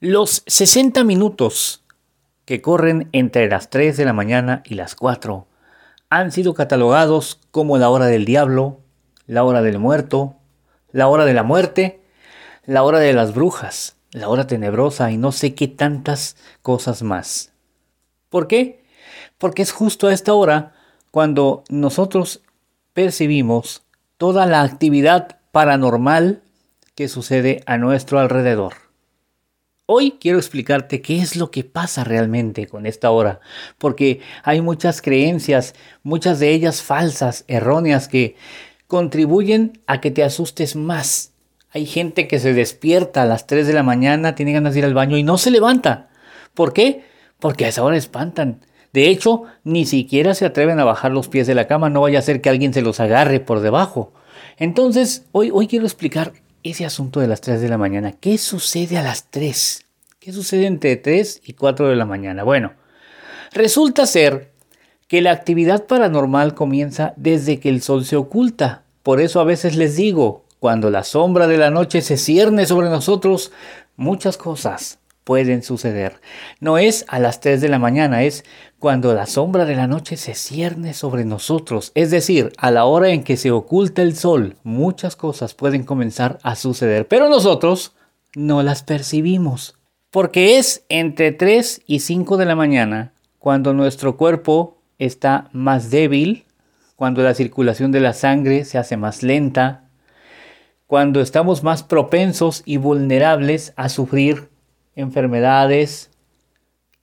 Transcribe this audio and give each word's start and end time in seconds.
Los 0.00 0.42
60 0.46 1.04
minutos 1.04 1.82
que 2.44 2.60
corren 2.60 3.08
entre 3.12 3.48
las 3.48 3.70
3 3.70 3.96
de 3.96 4.04
la 4.04 4.12
mañana 4.12 4.62
y 4.66 4.74
las 4.74 4.94
4 4.94 5.46
han 6.10 6.32
sido 6.32 6.52
catalogados 6.52 7.40
como 7.50 7.78
la 7.78 7.88
hora 7.88 8.04
del 8.04 8.26
diablo, 8.26 8.82
la 9.26 9.42
hora 9.42 9.62
del 9.62 9.78
muerto, 9.78 10.36
la 10.92 11.08
hora 11.08 11.24
de 11.24 11.32
la 11.32 11.44
muerte, 11.44 12.02
la 12.66 12.82
hora 12.82 12.98
de 12.98 13.14
las 13.14 13.32
brujas, 13.32 13.96
la 14.12 14.28
hora 14.28 14.46
tenebrosa 14.46 15.10
y 15.12 15.16
no 15.16 15.32
sé 15.32 15.54
qué 15.54 15.66
tantas 15.66 16.36
cosas 16.60 17.02
más. 17.02 17.54
¿Por 18.28 18.48
qué? 18.48 18.84
Porque 19.38 19.62
es 19.62 19.72
justo 19.72 20.08
a 20.08 20.12
esta 20.12 20.34
hora 20.34 20.74
cuando 21.10 21.64
nosotros 21.70 22.42
percibimos 22.92 23.86
toda 24.18 24.44
la 24.44 24.60
actividad 24.60 25.38
paranormal 25.52 26.42
que 26.94 27.08
sucede 27.08 27.62
a 27.64 27.78
nuestro 27.78 28.18
alrededor. 28.18 28.85
Hoy 29.88 30.16
quiero 30.20 30.38
explicarte 30.38 31.00
qué 31.00 31.18
es 31.18 31.36
lo 31.36 31.52
que 31.52 31.62
pasa 31.62 32.02
realmente 32.02 32.66
con 32.66 32.86
esta 32.86 33.12
hora, 33.12 33.38
porque 33.78 34.20
hay 34.42 34.60
muchas 34.60 35.00
creencias, 35.00 35.76
muchas 36.02 36.40
de 36.40 36.50
ellas 36.50 36.82
falsas, 36.82 37.44
erróneas, 37.46 38.08
que 38.08 38.34
contribuyen 38.88 39.80
a 39.86 40.00
que 40.00 40.10
te 40.10 40.24
asustes 40.24 40.74
más. 40.74 41.34
Hay 41.70 41.86
gente 41.86 42.26
que 42.26 42.40
se 42.40 42.52
despierta 42.52 43.22
a 43.22 43.26
las 43.26 43.46
3 43.46 43.68
de 43.68 43.74
la 43.74 43.84
mañana, 43.84 44.34
tiene 44.34 44.52
ganas 44.52 44.72
de 44.72 44.80
ir 44.80 44.84
al 44.86 44.94
baño 44.94 45.16
y 45.18 45.22
no 45.22 45.38
se 45.38 45.52
levanta. 45.52 46.08
¿Por 46.52 46.72
qué? 46.72 47.04
Porque 47.38 47.64
a 47.64 47.68
esa 47.68 47.84
hora 47.84 47.96
espantan. 47.96 48.62
De 48.92 49.06
hecho, 49.06 49.44
ni 49.62 49.84
siquiera 49.84 50.34
se 50.34 50.46
atreven 50.46 50.80
a 50.80 50.84
bajar 50.84 51.12
los 51.12 51.28
pies 51.28 51.46
de 51.46 51.54
la 51.54 51.68
cama, 51.68 51.90
no 51.90 52.00
vaya 52.00 52.18
a 52.18 52.22
ser 52.22 52.40
que 52.40 52.48
alguien 52.48 52.74
se 52.74 52.82
los 52.82 52.98
agarre 52.98 53.38
por 53.38 53.60
debajo. 53.60 54.12
Entonces, 54.56 55.26
hoy, 55.30 55.50
hoy 55.52 55.68
quiero 55.68 55.86
explicar 55.86 56.32
ese 56.70 56.84
asunto 56.84 57.20
de 57.20 57.26
las 57.26 57.40
3 57.40 57.60
de 57.60 57.68
la 57.68 57.78
mañana. 57.78 58.12
¿Qué 58.12 58.38
sucede 58.38 58.98
a 58.98 59.02
las 59.02 59.30
3? 59.30 59.84
¿Qué 60.18 60.32
sucede 60.32 60.66
entre 60.66 60.96
3 60.96 61.42
y 61.44 61.52
4 61.52 61.88
de 61.88 61.96
la 61.96 62.04
mañana? 62.04 62.42
Bueno, 62.42 62.72
resulta 63.52 64.06
ser 64.06 64.52
que 65.08 65.22
la 65.22 65.32
actividad 65.32 65.86
paranormal 65.86 66.54
comienza 66.54 67.14
desde 67.16 67.60
que 67.60 67.68
el 67.68 67.82
sol 67.82 68.04
se 68.04 68.16
oculta. 68.16 68.84
Por 69.02 69.20
eso 69.20 69.40
a 69.40 69.44
veces 69.44 69.76
les 69.76 69.96
digo, 69.96 70.44
cuando 70.58 70.90
la 70.90 71.04
sombra 71.04 71.46
de 71.46 71.58
la 71.58 71.70
noche 71.70 72.00
se 72.00 72.16
cierne 72.16 72.66
sobre 72.66 72.88
nosotros, 72.88 73.52
muchas 73.96 74.36
cosas 74.36 74.98
pueden 75.26 75.64
suceder. 75.64 76.20
No 76.60 76.78
es 76.78 77.04
a 77.08 77.18
las 77.18 77.40
3 77.40 77.60
de 77.60 77.68
la 77.68 77.80
mañana, 77.80 78.22
es 78.22 78.44
cuando 78.78 79.12
la 79.12 79.26
sombra 79.26 79.64
de 79.64 79.74
la 79.74 79.88
noche 79.88 80.16
se 80.16 80.34
cierne 80.34 80.94
sobre 80.94 81.24
nosotros, 81.24 81.90
es 81.96 82.12
decir, 82.12 82.52
a 82.58 82.70
la 82.70 82.84
hora 82.84 83.08
en 83.08 83.24
que 83.24 83.36
se 83.36 83.50
oculta 83.50 84.02
el 84.02 84.14
sol, 84.14 84.54
muchas 84.62 85.16
cosas 85.16 85.52
pueden 85.52 85.82
comenzar 85.82 86.38
a 86.44 86.54
suceder, 86.54 87.08
pero 87.08 87.28
nosotros 87.28 87.96
no 88.36 88.62
las 88.62 88.84
percibimos, 88.84 89.76
porque 90.12 90.58
es 90.58 90.84
entre 90.88 91.32
3 91.32 91.82
y 91.88 91.98
5 91.98 92.36
de 92.36 92.44
la 92.44 92.54
mañana 92.54 93.12
cuando 93.40 93.74
nuestro 93.74 94.16
cuerpo 94.16 94.78
está 95.00 95.50
más 95.50 95.90
débil, 95.90 96.44
cuando 96.94 97.22
la 97.24 97.34
circulación 97.34 97.90
de 97.90 97.98
la 97.98 98.12
sangre 98.12 98.64
se 98.64 98.78
hace 98.78 98.96
más 98.96 99.24
lenta, 99.24 99.88
cuando 100.86 101.20
estamos 101.20 101.64
más 101.64 101.82
propensos 101.82 102.62
y 102.64 102.76
vulnerables 102.76 103.72
a 103.74 103.88
sufrir 103.88 104.54
enfermedades 104.96 106.10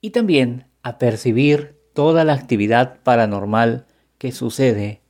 y 0.00 0.10
también 0.10 0.66
a 0.82 0.98
percibir 0.98 1.78
toda 1.94 2.24
la 2.24 2.34
actividad 2.34 3.00
paranormal 3.02 3.86
que 4.18 4.32
sucede 4.32 5.00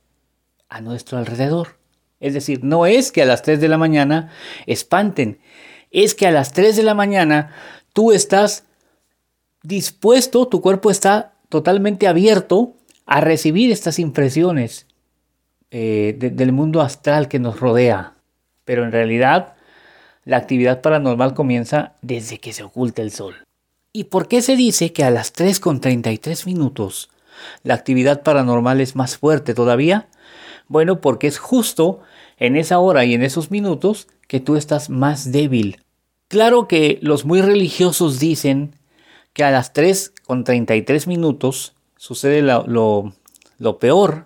a 0.69 0.79
nuestro 0.81 1.17
alrededor. 1.17 1.77
Es 2.19 2.33
decir, 2.33 2.63
no 2.63 2.85
es 2.85 3.11
que 3.11 3.21
a 3.21 3.25
las 3.25 3.41
3 3.41 3.59
de 3.59 3.67
la 3.67 3.77
mañana 3.77 4.31
espanten, 4.67 5.39
es 5.91 6.15
que 6.15 6.27
a 6.27 6.31
las 6.31 6.53
3 6.53 6.75
de 6.75 6.83
la 6.83 6.93
mañana 6.93 7.51
tú 7.93 8.11
estás 8.11 8.65
dispuesto, 9.63 10.47
tu 10.47 10.61
cuerpo 10.61 10.91
está 10.91 11.33
totalmente 11.49 12.07
abierto 12.07 12.75
a 13.05 13.21
recibir 13.21 13.71
estas 13.71 13.99
impresiones 13.99 14.87
eh, 15.71 16.15
del 16.17 16.51
mundo 16.51 16.81
astral 16.81 17.27
que 17.27 17.39
nos 17.39 17.59
rodea. 17.59 18.13
Pero 18.63 18.83
en 18.83 18.91
realidad 18.91 19.54
la 20.25 20.37
actividad 20.37 20.81
paranormal 20.81 21.33
comienza 21.33 21.93
desde 22.01 22.39
que 22.39 22.51
se 22.51 22.63
oculta 22.63 23.01
el 23.01 23.11
sol. 23.11 23.35
¿Y 23.93 24.05
por 24.05 24.27
qué 24.27 24.41
se 24.41 24.55
dice 24.55 24.91
que 24.91 25.03
a 25.03 25.11
las 25.11 25.33
3.33 25.33 26.45
minutos 26.45 27.09
la 27.63 27.75
actividad 27.75 28.23
paranormal 28.23 28.81
es 28.81 28.95
más 28.95 29.17
fuerte 29.17 29.53
todavía? 29.53 30.09
Bueno, 30.67 30.99
porque 30.99 31.27
es 31.27 31.37
justo 31.37 32.01
en 32.37 32.57
esa 32.57 32.79
hora 32.79 33.05
y 33.05 33.13
en 33.13 33.23
esos 33.23 33.51
minutos 33.51 34.07
que 34.27 34.39
tú 34.39 34.55
estás 34.55 34.89
más 34.89 35.31
débil. 35.31 35.79
Claro 36.27 36.67
que 36.67 36.99
los 37.01 37.23
muy 37.23 37.41
religiosos 37.41 38.19
dicen 38.19 38.75
que 39.33 39.43
a 39.43 39.51
las 39.51 39.73
3.33 39.73 41.07
minutos 41.07 41.75
sucede 41.97 42.41
lo, 42.41 43.13
lo 43.59 43.79
peor, 43.79 44.25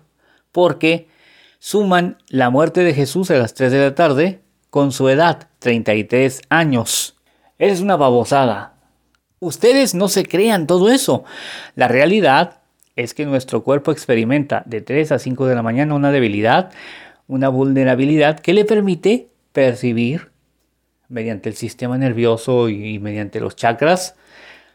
porque 0.50 1.08
suman 1.58 2.18
la 2.28 2.48
muerte 2.48 2.82
de 2.82 2.94
Jesús 2.94 3.30
a 3.30 3.36
las 3.36 3.54
3 3.54 3.70
de 3.70 3.78
la 3.78 3.94
tarde 3.94 4.40
con 4.70 4.92
su 4.92 5.08
edad, 5.08 5.49
33 5.60 6.42
años. 6.48 7.16
Es 7.58 7.80
una 7.80 7.96
babosada. 7.96 8.74
Ustedes 9.38 9.94
no 9.94 10.08
se 10.08 10.26
crean 10.26 10.66
todo 10.66 10.90
eso. 10.90 11.24
La 11.76 11.88
realidad 11.88 12.60
es 12.96 13.14
que 13.14 13.24
nuestro 13.24 13.62
cuerpo 13.62 13.92
experimenta 13.92 14.62
de 14.66 14.80
3 14.80 15.12
a 15.12 15.18
5 15.18 15.46
de 15.46 15.54
la 15.54 15.62
mañana 15.62 15.94
una 15.94 16.10
debilidad, 16.10 16.72
una 17.28 17.48
vulnerabilidad 17.48 18.40
que 18.40 18.52
le 18.52 18.64
permite 18.64 19.28
percibir 19.52 20.30
mediante 21.08 21.48
el 21.48 21.56
sistema 21.56 21.98
nervioso 21.98 22.68
y, 22.68 22.98
mediante 22.98 23.40
los 23.40 23.56
chakras, 23.56 24.16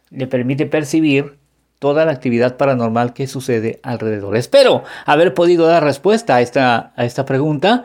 le 0.10 0.28
permite 0.28 0.66
percibir 0.66 1.38
toda 1.80 2.06
la 2.06 2.12
actividad 2.12 2.58
paranormal 2.58 3.14
que 3.14 3.28
sucede 3.28 3.80
alrededor. 3.84 4.36
Espero 4.36 4.84
haber 5.06 5.34
podido 5.34 5.68
dar 5.68 5.84
respuesta 5.84 6.36
a 6.36 6.42
esta, 6.42 6.94
a 6.96 7.06
esta 7.06 7.26
pregunta. 7.26 7.84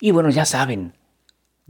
Y 0.00 0.10
bueno, 0.10 0.30
ya 0.30 0.44
saben, 0.44 0.92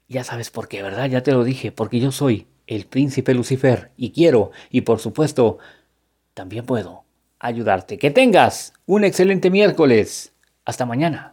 Ya 0.08 0.24
sabes 0.24 0.52
por 0.52 0.68
qué, 0.68 0.84
¿verdad? 0.84 1.10
Ya 1.10 1.24
te 1.24 1.32
lo 1.32 1.44
dije, 1.44 1.72
porque 1.72 2.00
yo 2.00 2.12
soy 2.12 2.46
el 2.68 2.86
príncipe 2.86 3.34
Lucifer 3.34 3.90
y 3.98 4.12
quiero, 4.12 4.52
y 4.70 4.82
por 4.82 5.00
supuesto, 5.00 5.58
también 6.34 6.66
puedo 6.66 7.06
ayudarte. 7.40 7.98
Que 7.98 8.12
tengas 8.12 8.74
un 8.86 9.04
excelente 9.04 9.50
miércoles. 9.50 10.34
Hasta 10.66 10.86
mañana. 10.86 11.33